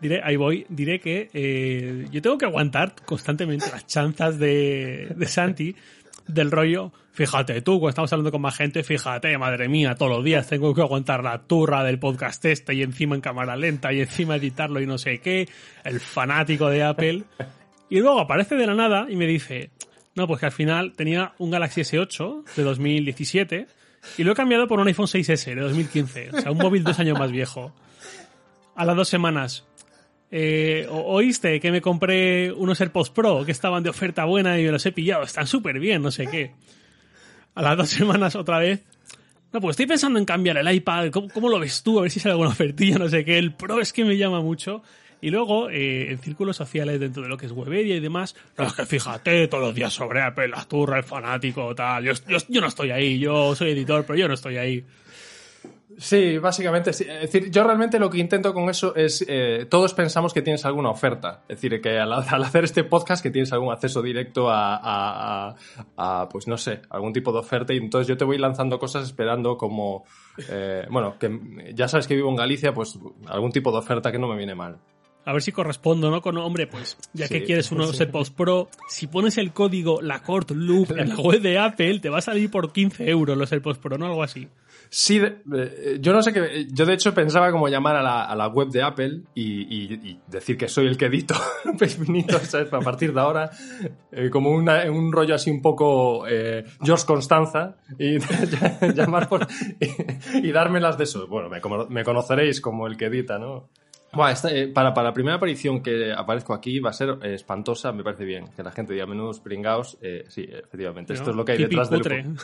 diré, 0.00 0.20
ahí 0.22 0.36
voy, 0.36 0.64
diré 0.68 1.00
que 1.00 1.30
eh, 1.34 2.06
yo 2.12 2.22
tengo 2.22 2.38
que 2.38 2.44
aguantar 2.44 2.94
constantemente 3.04 3.66
las 3.72 3.88
chanzas 3.88 4.38
de, 4.38 5.12
de 5.16 5.26
Santi 5.26 5.74
del 6.28 6.52
rollo, 6.52 6.92
fíjate 7.10 7.60
tú, 7.60 7.80
cuando 7.80 7.88
estamos 7.90 8.12
hablando 8.12 8.30
con 8.30 8.40
más 8.40 8.56
gente, 8.56 8.84
fíjate, 8.84 9.36
madre 9.36 9.68
mía, 9.68 9.96
todos 9.96 10.12
los 10.12 10.24
días 10.24 10.46
tengo 10.46 10.72
que 10.74 10.80
aguantar 10.80 11.24
la 11.24 11.38
turra 11.42 11.82
del 11.82 11.98
podcast 11.98 12.44
este 12.44 12.72
y 12.74 12.82
encima 12.82 13.16
en 13.16 13.20
cámara 13.20 13.56
lenta 13.56 13.92
y 13.92 14.00
encima 14.00 14.36
editarlo 14.36 14.80
y 14.80 14.86
no 14.86 14.96
sé 14.96 15.18
qué, 15.18 15.48
el 15.82 15.98
fanático 15.98 16.68
de 16.68 16.84
Apple. 16.84 17.24
Y 17.90 17.98
luego 17.98 18.20
aparece 18.20 18.54
de 18.54 18.66
la 18.66 18.74
nada 18.74 19.06
y 19.10 19.16
me 19.16 19.26
dice, 19.26 19.70
no, 20.14 20.26
pues 20.26 20.40
que 20.40 20.46
al 20.46 20.52
final 20.52 20.92
tenía 20.94 21.32
un 21.38 21.50
Galaxy 21.50 21.80
S8 21.82 22.44
de 22.54 22.62
2017 22.62 23.66
y 24.18 24.24
lo 24.24 24.32
he 24.32 24.34
cambiado 24.34 24.66
por 24.66 24.78
un 24.78 24.86
iPhone 24.88 25.06
6S 25.06 25.54
de 25.54 25.60
2015. 25.60 26.30
O 26.32 26.40
sea, 26.40 26.50
un 26.50 26.58
móvil 26.58 26.84
dos 26.84 26.98
años 26.98 27.18
más 27.18 27.30
viejo. 27.30 27.72
A 28.74 28.84
las 28.84 28.96
dos 28.96 29.08
semanas. 29.08 29.64
Eh, 30.30 30.86
¿Oíste 30.90 31.60
que 31.60 31.70
me 31.70 31.80
compré 31.80 32.52
unos 32.52 32.80
AirPods 32.80 33.10
Pro 33.10 33.44
que 33.44 33.52
estaban 33.52 33.82
de 33.82 33.90
oferta 33.90 34.24
buena 34.24 34.58
y 34.58 34.64
me 34.64 34.70
los 34.70 34.84
he 34.84 34.92
pillado? 34.92 35.22
Están 35.22 35.46
súper 35.46 35.78
bien, 35.78 36.02
no 36.02 36.10
sé 36.10 36.26
qué. 36.26 36.52
A 37.54 37.62
las 37.62 37.76
dos 37.76 37.88
semanas 37.90 38.34
otra 38.34 38.58
vez. 38.58 38.82
No, 39.52 39.60
pues 39.60 39.74
estoy 39.74 39.86
pensando 39.86 40.18
en 40.18 40.24
cambiar 40.24 40.56
el 40.56 40.74
iPad. 40.74 41.10
¿Cómo, 41.10 41.28
cómo 41.28 41.48
lo 41.48 41.58
ves 41.58 41.82
tú? 41.82 41.98
A 41.98 42.02
ver 42.02 42.10
si 42.10 42.20
sale 42.20 42.32
alguna 42.32 42.50
ofertilla, 42.50 42.98
no 42.98 43.08
sé 43.08 43.24
qué. 43.24 43.38
El 43.38 43.54
Pro 43.54 43.80
es 43.80 43.92
que 43.92 44.04
me 44.04 44.16
llama 44.16 44.40
mucho. 44.40 44.82
Y 45.22 45.30
luego, 45.30 45.70
eh, 45.70 46.10
en 46.10 46.18
círculos 46.18 46.56
sociales, 46.56 46.98
dentro 46.98 47.22
de 47.22 47.28
lo 47.28 47.36
que 47.36 47.46
es 47.46 47.52
Webedia 47.52 47.94
y 47.94 48.00
demás, 48.00 48.34
no, 48.58 48.66
es 48.66 48.72
que 48.72 48.84
fíjate, 48.84 49.46
todos 49.46 49.62
los 49.62 49.74
días 49.74 49.92
sobre 49.92 50.20
Apple, 50.20 50.48
la 50.48 50.64
turra, 50.64 50.98
el 50.98 51.04
fanático, 51.04 51.72
tal. 51.76 52.02
Yo, 52.02 52.12
yo, 52.48 52.60
no 52.60 52.66
estoy 52.66 52.90
ahí, 52.90 53.20
yo 53.20 53.54
soy 53.54 53.70
editor, 53.70 54.04
pero 54.04 54.18
yo 54.18 54.26
no 54.26 54.34
estoy 54.34 54.56
ahí. 54.56 54.84
Sí, 55.96 56.38
básicamente 56.38 56.92
sí. 56.92 57.04
Es 57.08 57.30
decir, 57.32 57.52
yo 57.52 57.62
realmente 57.62 58.00
lo 58.00 58.10
que 58.10 58.18
intento 58.18 58.52
con 58.52 58.68
eso 58.68 58.96
es, 58.96 59.24
eh, 59.28 59.66
todos 59.70 59.94
pensamos 59.94 60.34
que 60.34 60.42
tienes 60.42 60.64
alguna 60.64 60.90
oferta. 60.90 61.44
Es 61.48 61.60
decir, 61.60 61.80
que 61.80 62.00
al, 62.00 62.12
hacer 62.12 62.64
este 62.64 62.82
podcast 62.82 63.22
que 63.22 63.30
tienes 63.30 63.52
algún 63.52 63.72
acceso 63.72 64.02
directo 64.02 64.50
a, 64.50 65.54
a, 65.96 66.28
pues 66.30 66.48
no 66.48 66.56
sé, 66.56 66.82
algún 66.90 67.12
tipo 67.12 67.30
de 67.32 67.38
oferta 67.38 67.72
y 67.72 67.76
entonces 67.76 68.08
yo 68.08 68.16
te 68.16 68.24
voy 68.24 68.38
lanzando 68.38 68.80
cosas 68.80 69.04
esperando 69.04 69.56
como, 69.56 70.04
eh, 70.50 70.84
bueno, 70.90 71.16
que 71.16 71.72
ya 71.74 71.86
sabes 71.86 72.08
que 72.08 72.16
vivo 72.16 72.30
en 72.30 72.36
Galicia, 72.36 72.74
pues 72.74 72.98
algún 73.28 73.52
tipo 73.52 73.70
de 73.70 73.78
oferta 73.78 74.10
que 74.10 74.18
no 74.18 74.26
me 74.26 74.36
viene 74.36 74.56
mal. 74.56 74.78
A 75.24 75.32
ver 75.32 75.42
si 75.42 75.52
correspondo, 75.52 76.10
¿no? 76.10 76.20
Con, 76.20 76.36
hombre, 76.38 76.66
pues, 76.66 76.96
ya 77.12 77.28
que 77.28 77.44
quieres 77.44 77.70
unos 77.70 78.00
AirPods 78.00 78.30
Pro, 78.30 78.68
si 78.88 79.06
pones 79.06 79.38
el 79.38 79.52
código 79.52 80.02
Lacord 80.02 80.50
Loop 80.50 80.90
en 80.98 81.10
la 81.10 81.16
web 81.16 81.40
de 81.40 81.58
Apple, 81.58 82.00
te 82.00 82.08
va 82.08 82.18
a 82.18 82.22
salir 82.22 82.50
por 82.50 82.72
15 82.72 83.08
euros 83.08 83.36
los 83.36 83.52
AirPods 83.52 83.78
Pro, 83.78 83.98
¿no? 83.98 84.06
Algo 84.06 84.22
así. 84.22 84.48
Sí, 84.94 85.18
yo 86.00 86.12
no 86.12 86.22
sé 86.22 86.34
qué. 86.34 86.66
Yo 86.70 86.84
de 86.84 86.92
hecho 86.92 87.14
pensaba 87.14 87.50
como 87.50 87.66
llamar 87.68 87.96
a 87.96 88.02
la, 88.02 88.24
a 88.24 88.36
la 88.36 88.48
web 88.48 88.68
de 88.68 88.82
Apple 88.82 89.22
y, 89.34 90.18
decir 90.26 90.58
que 90.58 90.68
soy 90.68 90.86
el 90.86 90.98
que 90.98 91.06
edito 91.06 91.34
¿sabes? 92.42 92.70
A 92.70 92.80
partir 92.80 93.14
de 93.14 93.20
ahora, 93.20 93.50
eh, 94.10 94.28
como 94.28 94.50
un 94.50 95.12
rollo 95.12 95.34
así 95.34 95.50
un 95.50 95.62
poco 95.62 96.26
eh, 96.28 96.64
George 96.82 97.06
Constanza 97.06 97.76
y 97.98 98.18
llamar 98.94 99.30
por. 99.30 99.46
y, 100.42 100.52
darme 100.52 100.78
las 100.78 100.98
de 100.98 101.04
eso. 101.04 101.26
Bueno, 101.26 101.48
me, 101.48 101.60
me 101.88 102.04
conoceréis 102.04 102.60
como 102.60 102.86
el 102.86 102.98
que 102.98 103.06
edita, 103.06 103.38
¿no? 103.38 103.70
Bueno, 104.14 104.38
eh, 104.50 104.68
para, 104.68 104.92
para, 104.92 105.08
la 105.08 105.14
primera 105.14 105.36
aparición 105.36 105.82
que 105.82 106.12
aparezco 106.12 106.52
aquí 106.52 106.80
va 106.80 106.90
a 106.90 106.92
ser 106.92 107.18
eh, 107.22 107.34
espantosa, 107.34 107.92
me 107.92 108.04
parece 108.04 108.24
bien. 108.24 108.46
Que 108.54 108.62
la 108.62 108.70
gente 108.70 108.92
diga 108.92 109.06
menudos 109.06 109.40
pringados. 109.40 109.96
Eh, 110.02 110.24
sí, 110.28 110.46
efectivamente. 110.50 111.14
esto 111.14 111.30
es 111.30 111.36
lo 111.36 111.44
que 111.44 111.52
hay 111.52 111.58
detrás 111.58 111.88
del, 111.88 112.34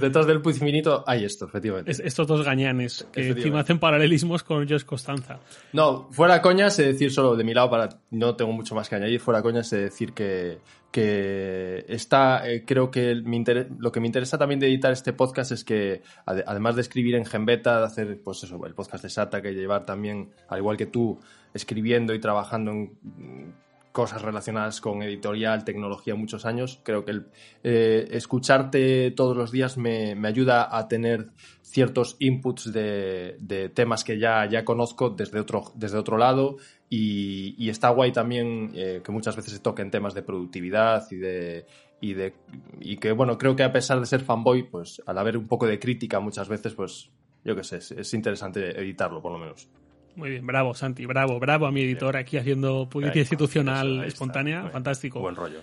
detrás 0.00 0.26
del 0.26 0.40
Puigminito. 0.40 1.04
Hay 1.06 1.24
esto, 1.24 1.44
efectivamente. 1.44 1.92
estos 1.92 2.26
dos 2.26 2.44
gañanes 2.44 3.06
que 3.12 3.28
encima 3.28 3.60
hacen 3.60 3.78
paralelismos 3.78 4.42
con 4.42 4.66
Josh 4.66 4.84
Costanza. 4.84 5.40
No, 5.72 6.08
fuera 6.10 6.40
coña, 6.40 6.70
sé 6.70 6.84
decir 6.84 7.12
solo 7.12 7.36
de 7.36 7.44
mi 7.44 7.52
lado, 7.52 7.68
para 7.68 7.88
no 8.10 8.34
tengo 8.34 8.52
mucho 8.52 8.74
más 8.74 8.88
que 8.88 8.94
añadir. 8.94 9.20
Fuera 9.20 9.42
coña, 9.42 9.62
sé 9.62 9.76
decir 9.78 10.14
que, 10.14 10.58
que 10.92 11.84
está, 11.88 12.48
eh, 12.48 12.64
creo 12.64 12.90
que 12.90 13.14
lo 13.14 13.90
que 13.90 14.00
me 14.00 14.06
interesa 14.06 14.38
también 14.38 14.60
de 14.60 14.68
editar 14.68 14.92
este 14.92 15.12
podcast 15.14 15.50
es 15.50 15.64
que, 15.64 16.02
además 16.26 16.76
de 16.76 16.82
escribir 16.82 17.14
en 17.16 17.24
Genbeta, 17.24 17.80
de 17.80 17.86
hacer, 17.86 18.20
pues 18.22 18.44
eso, 18.44 18.64
el 18.66 18.74
podcast 18.74 19.02
de 19.02 19.10
Sata, 19.10 19.42
que 19.42 19.54
llevar 19.54 19.86
también, 19.86 20.30
al 20.48 20.58
igual 20.58 20.76
que 20.76 20.86
tú, 20.86 21.18
escribiendo 21.54 22.14
y 22.14 22.20
trabajando 22.20 22.70
en 22.70 23.54
cosas 23.90 24.22
relacionadas 24.22 24.80
con 24.80 25.02
editorial, 25.02 25.64
tecnología 25.64 26.14
muchos 26.14 26.44
años. 26.44 26.80
Creo 26.82 27.04
que 27.04 27.12
el, 27.12 27.26
eh, 27.62 28.08
escucharte 28.10 29.10
todos 29.12 29.36
los 29.36 29.50
días 29.50 29.76
me, 29.78 30.16
ayuda 30.26 30.76
a 30.76 30.88
tener 30.88 31.28
ciertos 31.62 32.16
inputs 32.18 32.72
de, 32.72 33.36
de, 33.40 33.68
temas 33.70 34.04
que 34.04 34.18
ya, 34.18 34.46
ya 34.46 34.64
conozco 34.64 35.10
desde 35.10 35.40
otro, 35.40 35.72
desde 35.74 35.98
otro 35.98 36.18
lado 36.18 36.56
y, 36.94 37.70
está 37.70 37.88
guay 37.88 38.12
también 38.12 38.70
eh, 38.74 39.00
que 39.02 39.12
muchas 39.12 39.34
veces 39.34 39.54
se 39.54 39.60
toquen 39.60 39.90
temas 39.90 40.12
de 40.12 40.22
productividad 40.22 41.10
y 41.10 41.16
de, 41.16 41.66
y 42.02 42.12
de 42.12 42.34
y 42.80 42.98
que 42.98 43.12
bueno 43.12 43.38
creo 43.38 43.56
que 43.56 43.62
a 43.62 43.72
pesar 43.72 43.98
de 43.98 44.04
ser 44.04 44.20
fanboy 44.20 44.64
pues 44.64 45.02
al 45.06 45.16
haber 45.16 45.38
un 45.38 45.48
poco 45.48 45.66
de 45.66 45.78
crítica 45.78 46.20
muchas 46.20 46.50
veces 46.50 46.74
pues 46.74 47.10
yo 47.44 47.56
qué 47.56 47.64
sé 47.64 47.78
es, 47.78 48.12
interesante 48.12 48.78
editarlo 48.78 49.22
por 49.22 49.32
lo 49.32 49.38
menos 49.38 49.68
muy 50.16 50.28
bien, 50.28 50.46
bravo 50.46 50.74
Santi, 50.74 51.06
bravo, 51.06 51.40
bravo 51.40 51.64
a 51.66 51.72
mi 51.72 51.80
editor 51.80 52.18
aquí 52.18 52.36
haciendo 52.36 52.86
publicidad 52.86 53.16
institucional 53.16 54.04
espontánea, 54.04 54.68
fantástico. 54.68 55.20
Buen 55.20 55.36
rollo. 55.36 55.60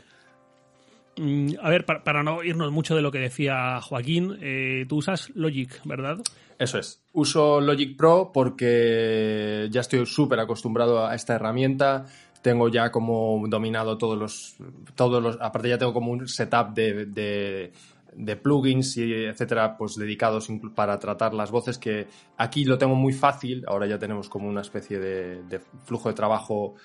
Mm, 1.19 1.55
a 1.61 1.69
ver, 1.69 1.85
para, 1.85 2.23
no 2.23 2.43
irnos 2.43 2.71
mucho 2.71 2.95
de 2.95 3.01
lo 3.01 3.11
que 3.11 3.19
decía 3.19 3.81
Joaquín, 3.81 4.37
eh, 4.41 4.85
tú 4.87 4.97
usas 4.97 5.29
Logic, 5.35 5.69
¿verdad? 5.83 6.17
Eso 6.57 6.77
es. 6.77 7.01
Uso 7.11 7.59
Logic 7.59 7.97
Pro 7.97 8.31
porque 8.33 9.67
ya 9.69 9.81
estoy 9.81 10.05
súper 10.05 10.39
acostumbrado 10.39 11.05
a 11.05 11.15
esta 11.15 11.35
herramienta. 11.35 12.05
Tengo 12.41 12.69
ya 12.69 12.89
como 12.89 13.43
dominado 13.47 13.97
todos 13.97 14.17
los, 14.17 14.55
todos 14.95 15.21
los. 15.21 15.37
Aparte, 15.41 15.69
ya 15.69 15.77
tengo 15.77 15.93
como 15.93 16.11
un 16.11 16.25
setup 16.25 16.73
de, 16.73 17.05
de, 17.05 18.35
plugins 18.37 18.95
y 18.95 19.13
etcétera, 19.13 19.77
pues 19.77 19.95
dedicados 19.95 20.49
para 20.73 20.99
tratar 20.99 21.33
las 21.33 21.51
voces. 21.51 21.77
Que 21.77 22.07
aquí 22.37 22.63
lo 22.63 22.77
tengo 22.77 22.95
muy 22.95 23.11
fácil. 23.11 23.65
Ahora 23.67 23.87
ya 23.87 23.99
tenemos 23.99 24.29
como 24.29 24.47
una 24.47 24.61
especie 24.61 24.99
de, 24.99 25.59
flujo 25.85 26.07
de 26.07 26.15
trabajo 26.15 26.75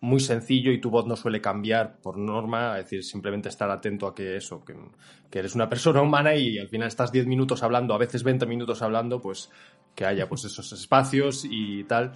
muy 0.00 0.20
sencillo 0.20 0.70
y 0.70 0.80
tu 0.80 0.90
voz 0.90 1.06
no 1.06 1.16
suele 1.16 1.40
cambiar 1.40 1.96
por 2.00 2.16
norma, 2.16 2.78
es 2.78 2.84
decir, 2.84 3.04
simplemente 3.04 3.48
estar 3.48 3.70
atento 3.70 4.06
a 4.06 4.14
que 4.14 4.36
eso, 4.36 4.64
que, 4.64 4.74
eres 5.36 5.56
una 5.56 5.68
persona 5.68 6.00
humana 6.00 6.36
y 6.36 6.58
al 6.58 6.68
final 6.68 6.86
estás 6.86 7.10
10 7.10 7.26
minutos 7.26 7.62
hablando, 7.64 7.92
a 7.92 7.98
veces 7.98 8.22
20 8.22 8.46
minutos 8.46 8.82
hablando, 8.82 9.20
pues 9.20 9.50
que 9.94 10.04
haya 10.04 10.28
pues 10.28 10.44
esos 10.44 10.72
espacios 10.72 11.44
y 11.48 11.82
tal. 11.84 12.12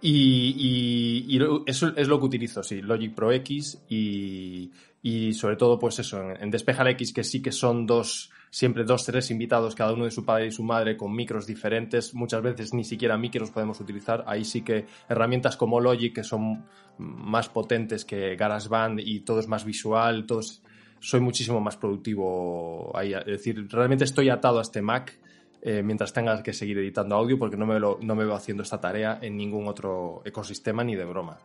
Y, 0.00 1.26
y, 1.28 1.38
eso 1.66 1.94
es 1.96 2.08
lo 2.08 2.18
que 2.18 2.26
utilizo, 2.26 2.62
sí, 2.62 2.80
Logic 2.80 3.14
Pro 3.14 3.32
X 3.32 3.82
y, 3.88 4.70
y 5.02 5.34
sobre 5.34 5.56
todo 5.56 5.78
pues 5.78 5.98
eso, 5.98 6.22
en, 6.22 6.42
en 6.42 6.50
Despejar 6.50 6.88
X 6.88 7.12
que 7.12 7.24
sí 7.24 7.42
que 7.42 7.52
son 7.52 7.86
dos 7.86 8.30
siempre 8.54 8.84
dos, 8.84 9.04
tres 9.04 9.32
invitados, 9.32 9.74
cada 9.74 9.92
uno 9.94 10.04
de 10.04 10.12
su 10.12 10.24
padre 10.24 10.46
y 10.46 10.52
su 10.52 10.62
madre, 10.62 10.96
con 10.96 11.12
micros 11.12 11.44
diferentes. 11.44 12.14
Muchas 12.14 12.40
veces 12.40 12.72
ni 12.72 12.84
siquiera 12.84 13.18
micros 13.18 13.50
podemos 13.50 13.80
utilizar. 13.80 14.22
Ahí 14.28 14.44
sí 14.44 14.62
que 14.62 14.86
herramientas 15.08 15.56
como 15.56 15.80
Logic, 15.80 16.14
que 16.14 16.22
son 16.22 16.64
más 16.98 17.48
potentes 17.48 18.04
que 18.04 18.36
GarageBand 18.36 19.00
y 19.00 19.20
todo 19.20 19.40
es 19.40 19.48
más 19.48 19.64
visual, 19.64 20.26
todos 20.26 20.62
soy 21.00 21.20
muchísimo 21.20 21.60
más 21.60 21.76
productivo 21.76 22.96
ahí. 22.96 23.12
Es 23.12 23.26
decir, 23.26 23.68
realmente 23.70 24.04
estoy 24.04 24.30
atado 24.30 24.58
a 24.58 24.62
este 24.62 24.80
Mac 24.80 25.18
eh, 25.60 25.82
mientras 25.82 26.12
tenga 26.12 26.42
que 26.42 26.52
seguir 26.52 26.78
editando 26.78 27.14
audio 27.14 27.38
porque 27.38 27.56
no 27.56 27.66
me, 27.66 27.78
lo, 27.78 27.98
no 28.00 28.14
me 28.14 28.24
veo 28.24 28.34
haciendo 28.34 28.62
esta 28.62 28.80
tarea 28.80 29.18
en 29.20 29.36
ningún 29.36 29.68
otro 29.68 30.22
ecosistema 30.24 30.84
ni 30.84 30.94
de 30.96 31.04
broma. 31.04 31.38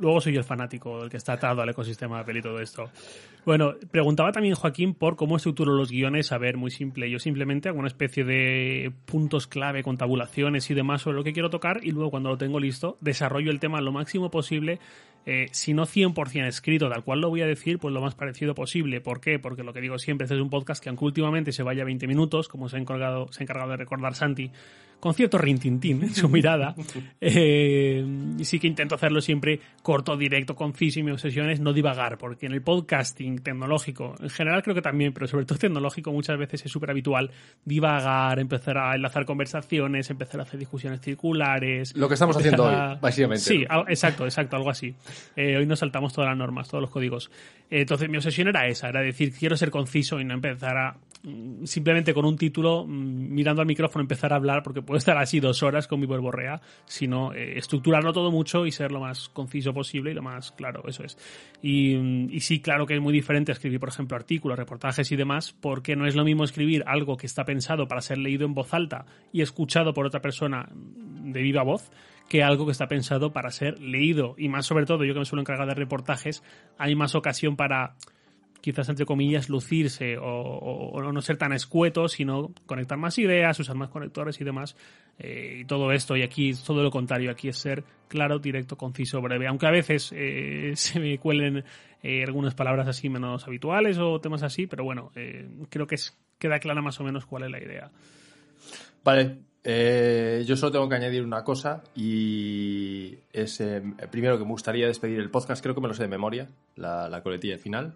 Luego 0.00 0.20
soy 0.20 0.36
el 0.36 0.44
fanático, 0.44 1.02
el 1.02 1.10
que 1.10 1.16
está 1.16 1.34
atado 1.34 1.62
al 1.62 1.68
ecosistema 1.68 2.16
de 2.16 2.22
Apple 2.22 2.38
y 2.38 2.42
todo 2.42 2.60
esto. 2.60 2.90
Bueno, 3.44 3.74
preguntaba 3.90 4.32
también 4.32 4.54
Joaquín 4.54 4.94
por 4.94 5.16
cómo 5.16 5.36
estructuro 5.36 5.72
los 5.72 5.90
guiones. 5.90 6.32
A 6.32 6.38
ver, 6.38 6.56
muy 6.56 6.70
simple. 6.70 7.10
Yo 7.10 7.18
simplemente 7.18 7.68
hago 7.68 7.78
una 7.78 7.88
especie 7.88 8.24
de 8.24 8.92
puntos 9.04 9.46
clave 9.46 9.82
con 9.82 9.96
tabulaciones 9.96 10.70
y 10.70 10.74
demás 10.74 11.02
sobre 11.02 11.16
lo 11.16 11.24
que 11.24 11.32
quiero 11.32 11.50
tocar 11.50 11.80
y 11.82 11.92
luego 11.92 12.10
cuando 12.10 12.30
lo 12.30 12.38
tengo 12.38 12.60
listo 12.60 12.98
desarrollo 13.00 13.50
el 13.50 13.60
tema 13.60 13.80
lo 13.80 13.92
máximo 13.92 14.30
posible 14.30 14.80
eh, 15.28 15.48
si 15.50 15.74
no 15.74 15.86
100% 15.86 16.46
escrito, 16.46 16.88
tal 16.88 17.02
cual 17.02 17.20
lo 17.20 17.28
voy 17.28 17.42
a 17.42 17.46
decir, 17.46 17.80
pues 17.80 17.92
lo 17.92 18.00
más 18.00 18.14
parecido 18.14 18.54
posible. 18.54 19.00
¿Por 19.00 19.20
qué? 19.20 19.40
Porque 19.40 19.64
lo 19.64 19.72
que 19.72 19.80
digo 19.80 19.98
siempre, 19.98 20.24
este 20.24 20.36
es 20.36 20.40
un 20.40 20.50
podcast 20.50 20.80
que 20.80 20.88
aunque 20.88 21.04
últimamente 21.04 21.50
se 21.50 21.64
vaya 21.64 21.84
20 21.84 22.06
minutos, 22.06 22.46
como 22.46 22.68
se 22.68 22.76
ha 22.76 22.78
encargado, 22.78 23.26
se 23.32 23.42
ha 23.42 23.44
encargado 23.44 23.72
de 23.72 23.76
recordar 23.76 24.14
Santi, 24.14 24.52
con 25.00 25.14
cierto 25.14 25.38
rintintín 25.38 26.02
en 26.02 26.14
su 26.14 26.28
mirada. 26.30 26.74
Eh, 27.20 28.04
sí 28.42 28.58
que 28.58 28.66
intento 28.66 28.94
hacerlo 28.94 29.20
siempre 29.20 29.60
corto, 29.82 30.16
directo, 30.16 30.54
conciso 30.54 31.00
y 31.00 31.02
mi 31.02 31.12
obsesión 31.12 31.50
es 31.50 31.60
no 31.60 31.72
divagar, 31.72 32.18
porque 32.18 32.46
en 32.46 32.52
el 32.52 32.62
podcasting 32.62 33.40
tecnológico, 33.40 34.14
en 34.20 34.30
general 34.30 34.62
creo 34.62 34.74
que 34.74 34.82
también, 34.82 35.12
pero 35.12 35.26
sobre 35.26 35.44
todo 35.44 35.58
tecnológico, 35.58 36.12
muchas 36.12 36.38
veces 36.38 36.66
es 36.66 36.72
súper 36.72 36.90
habitual 36.90 37.30
divagar, 37.64 38.38
empezar 38.38 38.78
a 38.78 38.94
enlazar 38.94 39.24
conversaciones, 39.24 40.10
empezar 40.10 40.40
a 40.40 40.44
hacer 40.44 40.58
discusiones 40.58 41.00
circulares. 41.00 41.94
Lo 41.96 42.08
que 42.08 42.14
estamos 42.14 42.36
haciendo 42.36 42.64
hoy, 42.64 42.98
básicamente. 43.00 43.44
Sí, 43.44 43.64
exacto, 43.88 44.24
exacto, 44.24 44.56
algo 44.56 44.70
así. 44.70 44.94
Eh, 45.36 45.56
hoy 45.56 45.66
nos 45.66 45.78
saltamos 45.78 46.12
todas 46.12 46.30
las 46.30 46.38
normas, 46.38 46.68
todos 46.68 46.82
los 46.82 46.90
códigos. 46.90 47.30
entonces 47.70 48.08
mi 48.08 48.16
obsesión 48.16 48.48
era 48.48 48.66
esa, 48.66 48.88
era 48.88 49.00
decir, 49.00 49.32
quiero 49.32 49.56
ser 49.56 49.70
conciso 49.70 50.20
y 50.20 50.24
no 50.24 50.34
empezar 50.34 50.76
a 50.76 50.96
simplemente 51.64 52.14
con 52.14 52.24
un 52.24 52.36
título, 52.36 52.84
mm, 52.86 53.34
mirando 53.34 53.60
al 53.60 53.66
micrófono, 53.66 54.02
empezar 54.02 54.32
a 54.32 54.36
hablar, 54.36 54.62
porque 54.62 54.82
puedo 54.82 54.98
estar 54.98 55.18
así 55.18 55.40
dos 55.40 55.62
horas 55.62 55.88
con 55.88 56.00
mi 56.00 56.06
verborrea, 56.06 56.60
sino 56.84 57.32
eh, 57.32 57.58
estructurarlo 57.58 58.12
todo 58.12 58.30
mucho 58.30 58.66
y 58.66 58.72
ser 58.72 58.92
lo 58.92 59.00
más 59.00 59.28
conciso 59.28 59.72
posible 59.72 60.12
y 60.12 60.14
lo 60.14 60.22
más 60.22 60.52
claro, 60.52 60.82
eso 60.86 61.04
es. 61.04 61.18
Y, 61.62 61.96
y, 61.96 62.40
sí, 62.40 62.60
claro 62.60 62.86
que 62.86 62.94
es 62.94 63.00
muy 63.00 63.12
diferente 63.12 63.52
escribir, 63.52 63.80
por 63.80 63.88
ejemplo, 63.88 64.16
artículos, 64.16 64.58
reportajes 64.58 65.10
y 65.10 65.16
demás, 65.16 65.52
porque 65.60 65.96
no 65.96 66.06
es 66.06 66.14
lo 66.14 66.24
mismo 66.24 66.44
escribir 66.44 66.84
algo 66.86 67.16
que 67.16 67.26
está 67.26 67.44
pensado 67.44 67.88
para 67.88 68.00
ser 68.00 68.18
leído 68.18 68.44
en 68.44 68.54
voz 68.54 68.72
alta 68.72 69.06
y 69.32 69.42
escuchado 69.42 69.94
por 69.94 70.06
otra 70.06 70.20
persona 70.20 70.68
de 70.72 71.42
viva 71.42 71.62
voz, 71.62 71.90
que 72.28 72.42
algo 72.42 72.66
que 72.66 72.72
está 72.72 72.88
pensado 72.88 73.32
para 73.32 73.50
ser 73.50 73.80
leído. 73.80 74.34
Y 74.38 74.48
más 74.48 74.66
sobre 74.66 74.86
todo, 74.86 75.04
yo 75.04 75.14
que 75.14 75.20
me 75.20 75.26
suelo 75.26 75.42
encargar 75.42 75.68
de 75.68 75.74
reportajes, 75.74 76.42
hay 76.78 76.94
más 76.94 77.14
ocasión 77.14 77.56
para 77.56 77.96
quizás 78.66 78.88
entre 78.88 79.06
comillas 79.06 79.48
lucirse 79.48 80.16
o, 80.20 81.00
no 81.00 81.22
ser 81.22 81.36
tan 81.36 81.52
escueto, 81.52 82.08
sino 82.08 82.50
conectar 82.66 82.98
más 82.98 83.16
ideas, 83.16 83.60
usar 83.60 83.76
más 83.76 83.90
conectores 83.90 84.40
y 84.40 84.44
demás. 84.44 84.74
Eh, 85.20 85.58
y 85.60 85.64
todo 85.66 85.92
esto, 85.92 86.16
y 86.16 86.24
aquí 86.24 86.50
es 86.50 86.64
todo 86.64 86.82
lo 86.82 86.90
contrario, 86.90 87.30
aquí 87.30 87.46
es 87.46 87.58
ser 87.58 87.84
claro, 88.08 88.40
directo, 88.40 88.76
conciso, 88.76 89.22
breve. 89.22 89.46
Aunque 89.46 89.68
a 89.68 89.70
veces 89.70 90.12
eh, 90.16 90.72
se 90.74 90.98
me 90.98 91.16
cuelen 91.18 91.62
eh, 92.02 92.24
algunas 92.26 92.56
palabras 92.56 92.88
así 92.88 93.08
menos 93.08 93.46
habituales 93.46 93.98
o 93.98 94.20
temas 94.20 94.42
así, 94.42 94.66
pero 94.66 94.82
bueno, 94.82 95.12
creo 95.70 95.86
que 95.86 95.94
queda 96.36 96.58
clara 96.58 96.82
más 96.82 96.98
o 96.98 97.04
menos 97.04 97.24
cuál 97.24 97.44
es 97.44 97.50
la 97.52 97.62
idea. 97.62 97.92
Vale, 99.04 99.42
yo 100.44 100.56
solo 100.56 100.72
tengo 100.72 100.88
que 100.88 100.96
añadir 100.96 101.22
una 101.22 101.44
cosa 101.44 101.84
y 101.94 103.16
es 103.32 103.62
primero 104.10 104.38
que 104.38 104.44
me 104.44 104.50
gustaría 104.50 104.88
despedir 104.88 105.20
el 105.20 105.30
podcast, 105.30 105.62
creo 105.62 105.76
que 105.76 105.80
me 105.80 105.86
lo 105.86 105.94
sé 105.94 106.02
de 106.02 106.08
memoria, 106.08 106.48
la, 106.74 107.08
la 107.08 107.22
coletilla 107.22 107.58
final, 107.58 107.94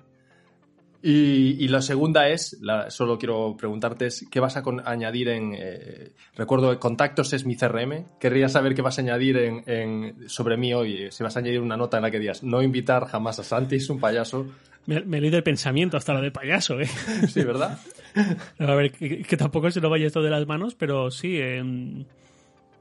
y, 1.03 1.67
la 1.69 1.81
segunda 1.81 2.29
es, 2.29 2.59
solo 2.89 3.19
quiero 3.19 3.57
preguntarte, 3.57 4.09
¿qué 4.31 4.39
vas 4.39 4.57
a 4.57 4.63
añadir 4.85 5.29
en... 5.29 5.55
Eh, 5.57 6.13
recuerdo, 6.37 6.79
contactos 6.79 7.33
es 7.33 7.47
mi 7.47 7.57
CRM. 7.57 8.19
Querría 8.19 8.49
saber 8.51 8.75
qué 8.75 8.83
vas 8.83 8.99
a 8.99 9.03
añadir 9.03 9.63
en, 9.67 10.29
sobre 10.29 10.59
mí 10.59 10.75
hoy. 10.75 11.11
Si 11.11 11.23
vas 11.23 11.37
a 11.37 11.41
añadir 11.41 11.61
una 11.61 11.79
nota 11.79 11.97
en 11.97 12.03
la 12.03 12.11
que 12.11 12.19
digas, 12.19 12.43
no 12.43 12.61
invitar 12.61 13.07
jamás 13.07 13.39
a 13.39 13.45
Santi, 13.45 13.77
es 13.77 13.89
un 13.89 13.99
payaso. 13.99 14.47
Me, 14.85 14.97
he 14.97 15.21
leído 15.21 15.39
el 15.39 15.43
pensamiento 15.43 15.97
hasta 15.97 16.13
la 16.13 16.21
de 16.21 16.33
payaso, 16.33 16.79
¿eh? 16.81 16.89
Sí, 17.29 17.45
¿verdad? 17.45 17.79
a 18.59 18.75
ver, 18.75 18.93
que, 18.93 19.37
tampoco 19.39 19.71
se 19.71 19.81
lo 19.81 19.89
vaya 19.89 20.07
esto 20.07 20.23
de 20.23 20.31
las 20.31 20.47
manos, 20.47 20.75
pero 20.75 21.11
sí... 21.11 21.39
Eh, 21.39 22.05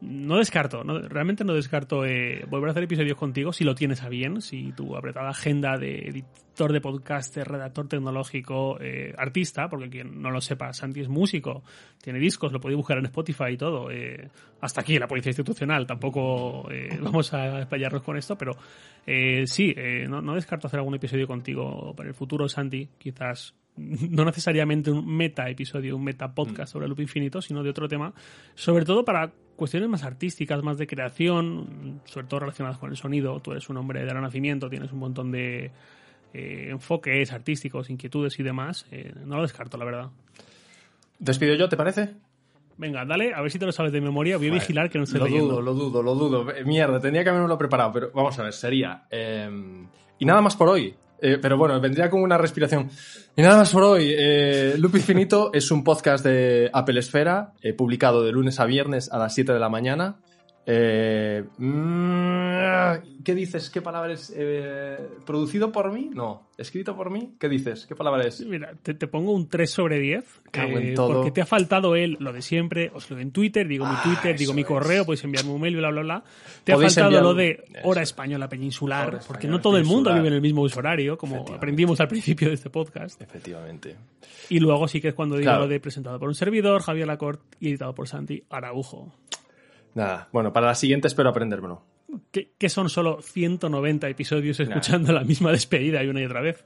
no 0.01 0.37
descarto, 0.37 0.81
realmente 0.83 1.43
no 1.43 1.53
descarto 1.53 2.05
eh, 2.05 2.45
volver 2.47 2.69
a 2.69 2.71
hacer 2.71 2.83
episodios 2.83 3.17
contigo 3.17 3.51
si 3.51 3.65
lo 3.65 3.75
tienes 3.75 4.01
a 4.01 4.09
bien, 4.09 4.41
si 4.41 4.71
tu 4.71 4.95
apretada 4.95 5.29
agenda 5.29 5.77
de 5.77 6.07
editor 6.07 6.71
de 6.71 6.79
podcast, 6.79 7.35
redactor 7.35 7.87
tecnológico, 7.89 8.79
eh, 8.79 9.13
artista, 9.17 9.67
porque 9.67 9.89
quien 9.89 10.21
no 10.21 10.31
lo 10.31 10.39
sepa, 10.39 10.71
Santi 10.71 11.01
es 11.01 11.09
músico, 11.09 11.63
tiene 12.01 12.19
discos, 12.19 12.53
lo 12.53 12.61
podéis 12.61 12.77
buscar 12.77 12.97
en 12.97 13.05
Spotify 13.05 13.51
y 13.51 13.57
todo. 13.57 13.91
Eh, 13.91 14.29
hasta 14.61 14.81
aquí 14.81 14.97
la 14.97 15.07
policía 15.07 15.31
institucional, 15.31 15.85
tampoco 15.85 16.69
vamos 17.01 17.33
a 17.33 17.59
explayarnos 17.59 18.03
con 18.03 18.17
esto, 18.17 18.37
pero 18.37 18.53
sí, 19.45 19.75
no, 20.07 20.21
no 20.21 20.35
descarto 20.35 20.67
hacer 20.67 20.79
algún 20.79 20.95
episodio 20.95 21.27
contigo 21.27 21.93
para 21.95 22.07
el 22.07 22.15
futuro, 22.15 22.47
Santi, 22.47 22.87
quizás 22.97 23.53
no 23.77 24.25
necesariamente 24.25 24.91
un 24.91 25.05
meta 25.07 25.49
episodio, 25.49 25.95
un 25.95 26.03
meta 26.03 26.33
podcast 26.33 26.71
mm. 26.71 26.73
sobre 26.73 26.85
el 26.85 26.89
loop 26.89 27.01
infinito, 27.01 27.41
sino 27.41 27.63
de 27.63 27.69
otro 27.69 27.87
tema, 27.87 28.13
sobre 28.55 28.85
todo 28.85 29.05
para 29.05 29.31
cuestiones 29.55 29.89
más 29.89 30.03
artísticas, 30.03 30.63
más 30.63 30.77
de 30.77 30.87
creación, 30.87 32.01
sobre 32.05 32.27
todo 32.27 32.41
relacionadas 32.41 32.77
con 32.77 32.89
el 32.89 32.97
sonido. 32.97 33.39
Tú 33.41 33.51
eres 33.51 33.69
un 33.69 33.77
hombre 33.77 34.05
de 34.05 34.13
renacimiento, 34.13 34.69
tienes 34.69 34.91
un 34.91 34.99
montón 34.99 35.31
de 35.31 35.71
eh, 36.33 36.67
enfoques 36.69 37.31
artísticos, 37.31 37.89
inquietudes 37.89 38.39
y 38.39 38.43
demás. 38.43 38.85
Eh, 38.91 39.13
no 39.25 39.35
lo 39.35 39.41
descarto, 39.41 39.77
la 39.77 39.85
verdad. 39.85 40.09
¿Despido 41.19 41.55
yo, 41.55 41.67
te 41.67 41.75
parece? 41.75 42.15
Venga, 42.77 43.03
dale, 43.03 43.33
a 43.33 43.41
ver 43.41 43.51
si 43.51 43.59
te 43.59 43.65
lo 43.65 43.73
sabes 43.73 43.91
de 43.91 43.99
memoria. 43.99 44.37
Voy 44.37 44.47
a 44.47 44.53
vigilar 44.53 44.89
que 44.89 44.97
no 44.97 45.03
estés 45.03 45.19
lo 45.19 45.27
dudo, 45.27 45.61
lo 45.61 45.73
dudo, 45.73 46.01
lo 46.01 46.15
dudo. 46.15 46.51
Eh, 46.51 46.63
mierda, 46.63 46.99
tenía 47.01 47.23
que 47.23 47.29
haberme 47.29 47.49
lo 47.49 47.57
preparado, 47.57 47.91
pero 47.91 48.11
vamos 48.13 48.39
a 48.39 48.43
ver, 48.43 48.53
sería... 48.53 49.03
y 50.17 50.25
nada 50.25 50.41
más 50.41 50.55
por 50.55 50.69
hoy. 50.69 50.95
Eh, 51.21 51.37
pero 51.41 51.57
bueno, 51.57 51.79
vendría 51.79 52.09
con 52.09 52.21
una 52.21 52.37
respiración. 52.37 52.89
Y 53.35 53.41
nada 53.41 53.57
más 53.57 53.71
por 53.71 53.83
hoy. 53.83 54.13
Eh, 54.17 54.75
Loop 54.77 54.95
Infinito 54.95 55.51
es 55.53 55.71
un 55.71 55.83
podcast 55.83 56.23
de 56.23 56.69
Apple 56.73 56.99
Esfera, 56.99 57.53
eh, 57.61 57.73
publicado 57.73 58.23
de 58.23 58.31
lunes 58.31 58.59
a 58.59 58.65
viernes 58.65 59.11
a 59.11 59.17
las 59.17 59.33
7 59.33 59.53
de 59.53 59.59
la 59.59 59.69
mañana. 59.69 60.17
Eh, 60.71 61.43
mm, 61.57 63.23
¿Qué 63.23 63.33
dices? 63.33 63.71
¿Qué 63.71 63.81
palabra 63.81 64.13
es? 64.13 64.31
Eh, 64.35 64.99
¿Producido 65.25 65.71
por 65.71 65.91
mí? 65.91 66.11
No. 66.13 66.47
¿Escrito 66.59 66.95
por 66.95 67.09
mí? 67.09 67.33
¿Qué 67.39 67.49
dices? 67.49 67.87
¿Qué 67.87 67.95
palabra 67.95 68.27
es? 68.27 68.45
Mira, 68.45 68.73
te, 68.83 68.93
pongo 69.07 69.31
un 69.31 69.49
3 69.49 69.67
sobre 69.67 69.97
10. 69.97 70.23
Eh, 70.53 70.93
porque 70.95 71.31
te 71.31 71.41
ha 71.41 71.47
faltado 71.47 71.95
él, 71.95 72.17
lo 72.19 72.33
de 72.33 72.43
siempre. 72.43 72.91
Os 72.93 73.09
lo 73.09 73.17
en 73.17 73.31
Twitter, 73.31 73.67
digo 73.67 73.87
mi 73.87 73.95
ah, 73.95 74.01
Twitter, 74.03 74.37
digo 74.37 74.53
mi 74.53 74.63
correo, 74.63 75.05
podéis 75.05 75.23
enviarme 75.23 75.49
un 75.49 75.59
mail, 75.59 75.75
bla, 75.75 75.89
bla, 75.89 76.01
bla. 76.01 76.23
Te 76.63 76.73
ha 76.73 76.77
faltado 76.77 77.19
lo 77.19 77.33
de 77.33 77.63
hora 77.83 78.03
española 78.03 78.47
peninsular, 78.47 79.21
porque 79.25 79.47
no 79.47 79.59
todo 79.61 79.77
el 79.77 79.85
mundo 79.85 80.13
vive 80.13 80.27
en 80.27 80.35
el 80.35 80.41
mismo 80.41 80.61
horario, 80.61 81.17
como 81.17 81.45
aprendimos 81.51 81.99
al 81.99 82.07
principio 82.07 82.47
de 82.47 82.53
este 82.53 82.69
podcast. 82.69 83.19
Efectivamente. 83.19 83.95
Y 84.49 84.59
luego 84.59 84.87
sí 84.87 85.01
que 85.01 85.07
es 85.07 85.13
cuando 85.15 85.35
digo 85.35 85.51
lo 85.51 85.67
de 85.67 85.79
presentado 85.79 86.19
por 86.19 86.27
un 86.27 86.35
servidor, 86.35 86.83
Javier 86.83 87.07
Lacorte, 87.07 87.57
y 87.59 87.69
editado 87.69 87.95
por 87.95 88.07
Santi 88.07 88.43
Araujo. 88.51 89.11
Nada, 89.99 90.29
bueno, 90.31 90.53
para 90.53 90.67
la 90.67 90.75
siguiente 90.75 91.09
espero 91.09 91.29
aprendérmelo. 91.29 91.83
Que, 92.31 92.69
son 92.69 92.89
solo 92.89 93.21
190 93.21 94.07
episodios 94.07 94.57
escuchando 94.61 95.11
la 95.11 95.25
misma 95.25 95.51
despedida 95.51 96.01
y 96.01 96.07
una 96.07 96.21
y 96.21 96.25
otra 96.25 96.39
vez. 96.39 96.63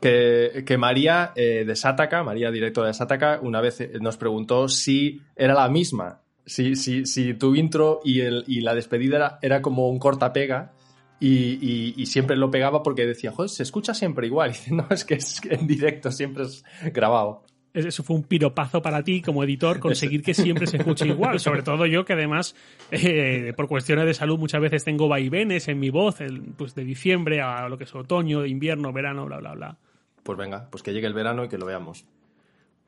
Que, 0.00 0.64
que 0.66 0.78
María 0.78 1.32
eh, 1.36 1.64
de 1.66 1.76
Sataka, 1.76 2.22
María 2.22 2.50
directora 2.50 2.86
de 2.86 2.94
Sataka, 2.94 3.40
una 3.42 3.60
vez 3.60 3.82
eh, 3.82 3.92
nos 4.00 4.16
preguntó 4.16 4.70
si 4.70 5.20
era 5.36 5.52
la 5.52 5.68
misma. 5.68 6.22
Si, 6.46 6.74
si, 6.74 7.04
si 7.04 7.34
tu 7.34 7.54
intro 7.54 8.00
y, 8.04 8.22
el, 8.22 8.44
y 8.46 8.62
la 8.62 8.74
despedida 8.74 9.16
era, 9.16 9.38
era 9.42 9.60
como 9.60 9.90
un 9.90 9.98
corta-pega. 9.98 10.72
Y, 11.20 11.94
y, 11.96 12.06
siempre 12.06 12.36
lo 12.36 12.50
pegaba 12.50 12.82
porque 12.82 13.06
decía, 13.06 13.30
joder, 13.30 13.50
se 13.50 13.62
escucha 13.62 13.92
siempre 13.92 14.26
igual. 14.26 14.50
Y 14.50 14.54
dice, 14.54 14.74
no, 14.74 14.86
es 14.88 15.04
que 15.04 15.14
es 15.14 15.40
en 15.44 15.66
directo, 15.66 16.10
siempre 16.10 16.44
es 16.44 16.64
grabado. 16.92 17.44
Eso 17.74 18.02
fue 18.02 18.16
un 18.16 18.22
piropazo 18.22 18.82
para 18.82 19.02
ti 19.02 19.22
como 19.22 19.42
editor 19.44 19.80
conseguir 19.80 20.22
que 20.22 20.34
siempre 20.34 20.66
se 20.66 20.76
escuche 20.76 21.06
igual. 21.06 21.40
Sobre 21.40 21.62
todo 21.62 21.86
yo 21.86 22.04
que 22.04 22.12
además 22.12 22.54
eh, 22.90 23.52
por 23.56 23.68
cuestiones 23.68 24.06
de 24.06 24.14
salud 24.14 24.38
muchas 24.38 24.60
veces 24.60 24.84
tengo 24.84 25.08
vaivenes 25.08 25.68
en 25.68 25.78
mi 25.78 25.90
voz, 25.90 26.18
pues 26.56 26.74
de 26.74 26.84
diciembre 26.84 27.40
a 27.40 27.68
lo 27.68 27.78
que 27.78 27.84
es 27.84 27.94
otoño, 27.94 28.44
invierno, 28.44 28.92
verano, 28.92 29.26
bla, 29.26 29.38
bla, 29.38 29.54
bla. 29.54 29.78
Pues 30.22 30.38
venga, 30.38 30.68
pues 30.70 30.82
que 30.82 30.92
llegue 30.92 31.06
el 31.06 31.14
verano 31.14 31.44
y 31.44 31.48
que 31.48 31.58
lo 31.58 31.66
veamos. 31.66 32.04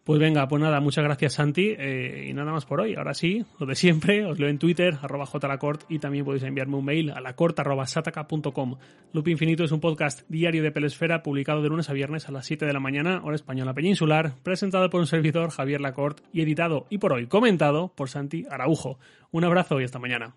Pues 0.05 0.21
venga, 0.21 0.47
pues 0.49 0.61
nada, 0.61 0.81
muchas 0.81 1.03
gracias 1.03 1.33
Santi 1.33 1.75
eh, 1.79 2.27
y 2.29 2.35
nada 2.35 2.53
más 2.53 2.67
por 2.67 2.79
hoy. 2.79 2.95
Ahora 2.95 3.15
sí, 3.15 3.43
lo 3.59 3.65
de 3.65 3.75
siempre, 3.75 4.27
os 4.31 4.39
leo 4.39 4.51
en 4.51 4.59
Twitter, 4.59 4.99
arroba 5.01 5.25
jlacort 5.25 5.85
y 5.89 5.99
también 5.99 6.27
podéis 6.27 6.43
enviarme 6.43 6.77
un 6.77 6.85
mail 6.85 7.11
a 7.11 7.23
lacort 7.23 7.59
arroba 7.59 7.87
sataka.com. 7.87 8.77
Loop 9.15 9.29
Infinito 9.29 9.65
es 9.65 9.73
un 9.73 9.81
podcast 9.81 10.29
diario 10.29 10.63
de 10.63 10.73
Pelesfera 10.73 11.23
publicado 11.23 11.63
de 11.63 11.71
lunes 11.71 11.89
a 11.89 11.95
viernes 11.95 12.29
a 12.29 12.33
las 12.33 12.45
7 12.45 12.67
de 12.67 12.73
la 12.75 12.81
mañana, 12.81 13.23
hora 13.25 13.35
española 13.35 13.73
peninsular, 13.73 14.35
presentado 14.43 14.91
por 14.91 15.01
un 15.01 15.07
servidor 15.07 15.49
Javier 15.49 15.81
Lacort 15.81 16.21
y 16.35 16.43
editado 16.43 16.87
y 16.91 16.99
por 16.99 17.15
hoy 17.15 17.27
comentado 17.27 17.95
por 17.97 18.11
Santi 18.11 18.45
Araujo. 18.51 18.99
Un 19.31 19.45
abrazo 19.45 19.81
y 19.81 19.85
hasta 19.85 19.99
mañana. 19.99 20.35